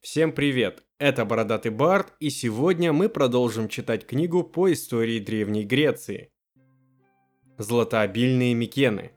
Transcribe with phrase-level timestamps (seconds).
[0.00, 0.84] Всем привет!
[1.00, 6.30] Это Бородатый Бард, и сегодня мы продолжим читать книгу по истории Древней Греции.
[7.58, 9.10] Златообильные Микены.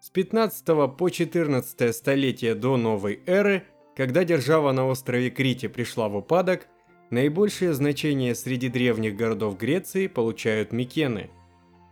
[0.00, 3.64] С 15 по 14 столетие до новой эры,
[3.96, 6.68] когда держава на острове Крите пришла в упадок,
[7.10, 11.30] наибольшее значение среди древних городов Греции получают Микены.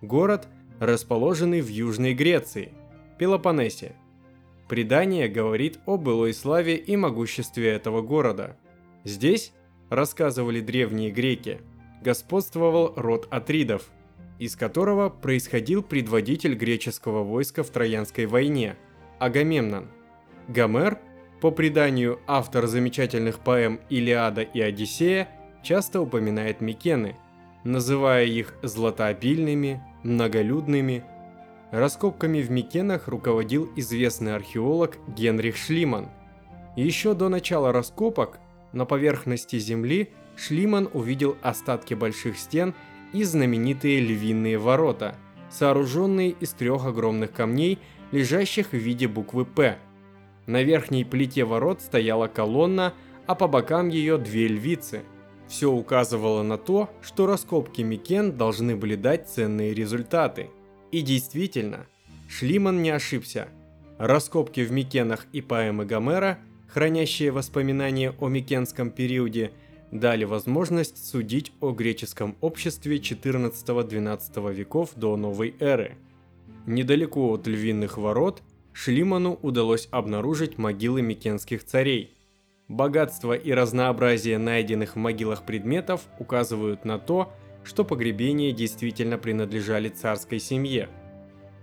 [0.03, 0.47] Город,
[0.79, 2.73] расположенный в Южной Греции,
[3.19, 3.97] Пелопоннесе–
[4.69, 8.57] Предание говорит о былой славе и могуществе этого города.
[9.05, 9.53] Здесь,
[9.91, 11.61] рассказывали древние греки,
[12.03, 13.91] господствовал род Атридов,
[14.39, 18.77] из которого происходил предводитель греческого войска в Троянской войне–
[19.19, 19.89] Агамемнон.
[20.49, 20.99] Гомер,
[21.41, 25.29] по преданию автор замечательных поэм «Илиада» и «Одиссея»,
[25.63, 27.17] часто упоминает Микены,
[27.65, 31.05] называя их златообильными, многолюдными–
[31.75, 36.09] Раскопками в Микенах руководил известный археолог Генрих Шлиман.
[36.77, 38.39] Еще до начала раскопок
[38.73, 42.75] на поверхности земли Шлиман увидел остатки больших стен
[43.13, 45.17] и знаменитые львиные ворота,
[45.51, 47.81] сооруженные из трех огромных камней,
[48.13, 49.77] лежащих в виде буквы «П».
[50.47, 52.95] На верхней плите ворот стояла колонна,
[53.27, 55.03] а по бокам ее две львицы.
[55.49, 60.51] Все указывало на то, что раскопки Микен должны были дать ценные результаты–
[60.95, 61.87] и действительно,
[62.29, 63.49] Шлиман не ошибся.
[63.99, 69.51] Раскопки в Микенах и поэмы Гомера, хранящие воспоминания о Микенском периоде,
[69.91, 75.97] дали возможность судить о греческом обществе 14-12 веков до новой эры.
[76.65, 82.15] Недалеко от Львиных ворот Шлиману удалось обнаружить могилы микенских царей.
[82.69, 87.44] Богатство и разнообразие найденных в могилах предметов указывают на то, что
[87.85, 90.89] погребения действительно принадлежали царской семье.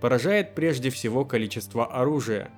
[0.00, 2.50] Поражает прежде всего количество оружия.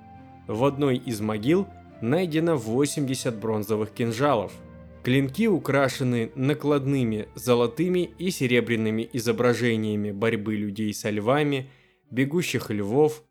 [0.47, 1.67] В одной из могил
[2.01, 4.51] найдено 80 бронзовых кинжалов.
[5.03, 11.69] Клинки украшены накладными золотыми и серебряными изображениями борьбы людей со львами,
[12.09, 13.23] бегущих львов,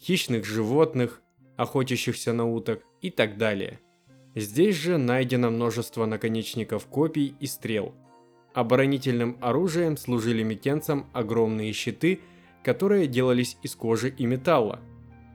[0.00, 1.22] хищных животных,
[1.56, 3.78] охотящихся на уток и так далее.
[4.34, 7.94] Здесь же найдено множество наконечников копий и стрел–
[8.52, 12.20] Оборонительным оружием служили микенцам огромные щиты,
[12.64, 14.80] которые делались из кожи и металла.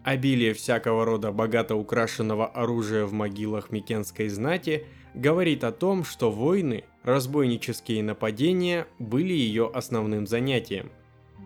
[0.04, 6.84] Обилие всякого рода богато украшенного оружия в могилах микенской знати говорит о том, что войны,
[7.04, 10.92] разбойнические нападения были ее основным занятием.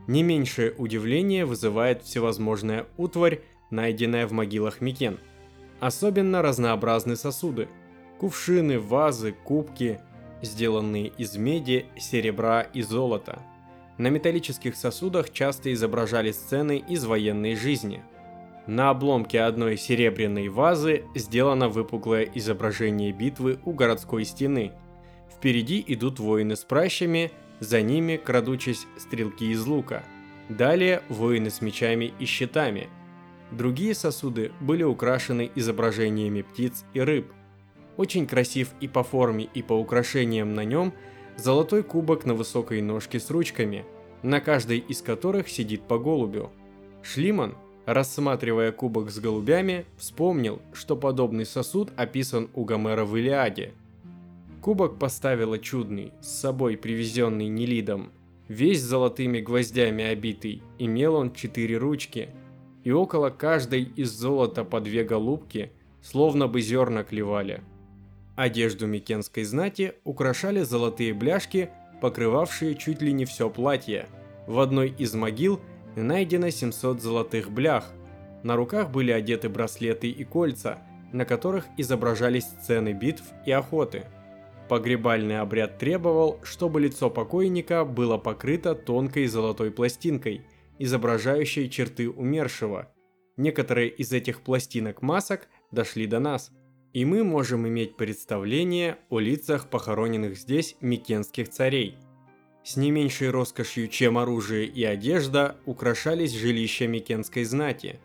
[0.07, 5.19] Не меньшее удивление вызывает всевозможная утварь, найденная в могилах Микен.
[5.80, 7.69] Особенно разнообразны сосуды.
[8.19, 10.01] Кувшины, вазы, кубки,
[10.41, 13.41] сделанные из меди, серебра и золота.
[13.97, 18.01] На металлических сосудах часто изображали сцены из военной жизни.
[18.66, 24.72] На обломке одной серебряной вазы сделано выпуклое изображение битвы у городской стены.
[25.35, 30.03] Впереди идут воины с пращами, за ними, крадучись, стрелки из лука.
[30.47, 32.89] Далее воины с мечами и щитами.
[33.51, 37.33] Другие сосуды были украшены изображениями птиц и рыб–
[37.99, 40.93] очень красив и по форме, и по украшениям на нем
[41.35, 43.83] золотой кубок на высокой ножке с ручками,
[44.23, 46.49] на каждой из которых сидит по голубю.
[47.03, 53.73] Шлиман, рассматривая кубок с голубями, вспомнил, что подобный сосуд описан у Гомера в Илиаде.
[54.61, 58.13] Кубок поставила чудный, с собой привезенный Нелидом.
[58.47, 62.29] Весь золотыми гвоздями обитый, имел он четыре ручки,
[62.85, 67.61] и около каждой из золота по две голубки, словно бы зерна клевали.
[68.39, 74.07] Одежду микенской знати украшали золотые бляшки, покрывавшие чуть ли не все платье.
[74.47, 75.59] В одной из могил
[75.97, 77.91] найдено 700 золотых блях.
[78.44, 80.79] На руках были одеты браслеты и кольца,
[81.11, 84.05] на которых изображались сцены битв и охоты.
[84.69, 92.88] Погребальный обряд требовал, чтобы лицо покойника было покрыто тонкой золотой пластинкой, изображающей черты умершего.
[93.35, 96.51] Некоторые из этих пластинок масок дошли до нас–
[96.94, 101.97] и мы можем иметь представление о лицах похороненных здесь микенских царей.
[102.63, 108.00] С не меньшей роскошью, чем оружие и одежда, украшались жилища микенской знати.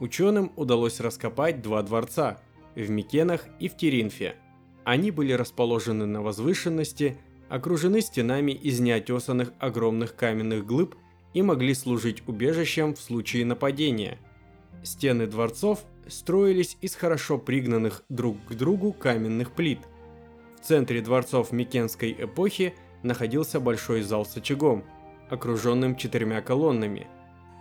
[0.00, 2.40] Ученым удалось раскопать два дворца–
[2.76, 4.36] в Микенах и в Теринфе.
[4.84, 7.16] Они были расположены на возвышенности,
[7.48, 10.94] окружены стенами из неотесанных огромных каменных глыб
[11.34, 14.18] и могли служить убежищем в случае нападения.
[14.84, 19.80] Стены дворцов строились из хорошо пригнанных друг к другу каменных плит.
[20.60, 24.84] В центре дворцов Микенской эпохи находился большой зал с очагом,
[25.30, 27.06] окруженным четырьмя колоннами.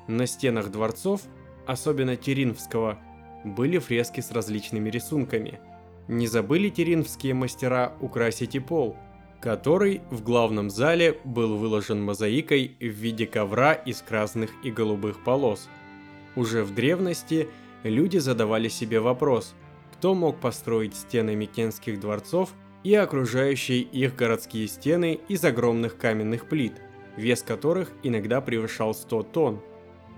[0.08, 1.22] На стенах дворцов,
[1.66, 3.00] особенно Теринфского,
[3.44, 5.60] были фрески с различными рисунками.
[6.08, 8.96] Не забыли теринфские мастера украсить и пол,
[9.42, 15.70] который в главном зале был выложен мозаикой в виде ковра из красных и голубых полос.
[16.36, 17.48] Уже в древности
[17.90, 19.56] люди задавали себе вопрос,
[19.94, 22.54] кто мог построить стены микенских дворцов
[22.84, 26.74] и окружающие их городские стены из огромных каменных плит,
[27.18, 29.62] вес которых иногда превышал 100 тонн.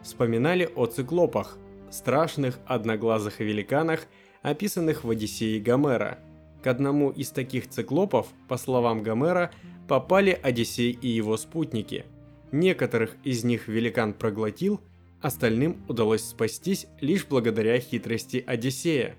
[0.04, 1.58] Вспоминали о циклопах,
[1.90, 4.08] страшных одноглазых великанах,
[4.42, 6.20] описанных в Одиссее Гомера.
[6.64, 9.52] К одному из таких циклопов, по словам Гомера,
[9.88, 12.06] попали Одиссей и его спутники.
[12.52, 14.82] Некоторых из них великан проглотил,
[15.22, 19.16] остальным удалось спастись лишь благодаря хитрости Одиссея.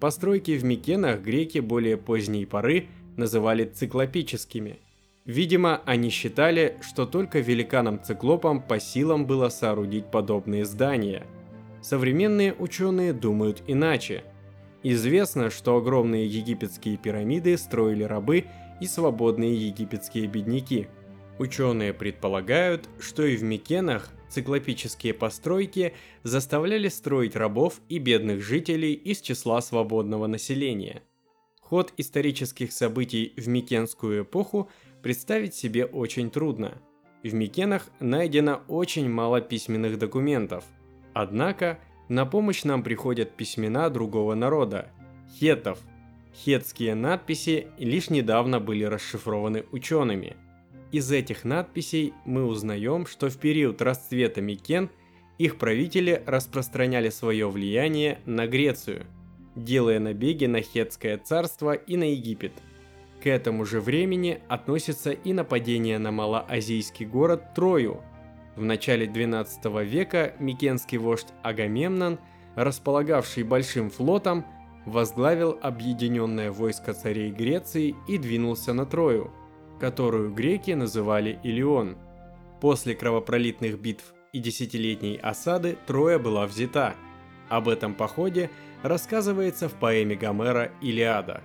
[0.00, 4.78] Постройки в Микенах греки более поздней поры называли циклопическими.
[5.24, 11.26] Видимо, они считали, что только великанам-циклопам по силам было соорудить подобные здания.
[11.80, 14.24] Современные ученые думают иначе.
[14.82, 18.44] Известно, что огромные египетские пирамиды строили рабы
[18.82, 20.88] и свободные египетские бедняки.
[21.38, 25.94] Ученые предполагают, что и в Микенах циклопические постройки
[26.24, 31.02] заставляли строить рабов и бедных жителей из числа свободного населения.
[31.60, 34.68] Ход исторических событий в Микенскую эпоху
[35.02, 36.82] представить себе очень трудно.
[37.22, 40.64] В Микенах найдено очень мало письменных документов.
[41.14, 41.78] Однако
[42.08, 44.90] на помощь нам приходят письмена другого народа–
[45.38, 45.78] хетов.
[46.34, 50.36] Хетские надписи лишь недавно были расшифрованы учеными–
[50.94, 54.90] из этих надписей мы узнаем, что в период расцвета Микен
[55.38, 59.04] их правители распространяли свое влияние на Грецию,
[59.56, 62.52] делая набеги на Хетское царство и на Египет.
[63.20, 68.00] К этому же времени относится и нападение на малоазийский город Трою.
[68.54, 72.20] В начале 12 века микенский вождь Агамемнон,
[72.54, 74.44] располагавший большим флотом,
[74.86, 79.32] возглавил объединенное войско царей Греции и двинулся на Трою–
[79.78, 81.96] которую греки называли Илион.
[82.60, 86.94] После кровопролитных битв и десятилетней осады Троя была взята.
[87.48, 88.50] Об этом походе
[88.82, 91.42] рассказывается в поэме Гомера «Илиада».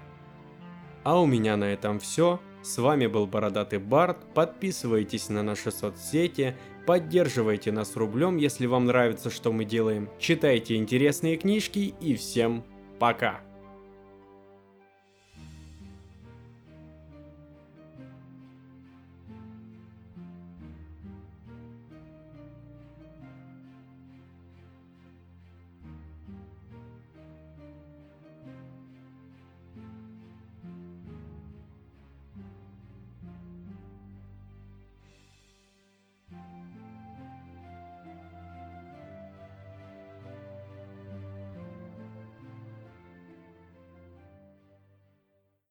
[1.03, 2.39] А у меня на этом все.
[2.61, 4.17] С вами был Бородатый Бард.
[4.33, 6.55] Подписывайтесь на наши соцсети,
[6.85, 10.09] поддерживайте нас рублем, если вам нравится, что мы делаем.
[10.19, 12.63] Читайте интересные книжки и всем
[12.99, 13.48] пока!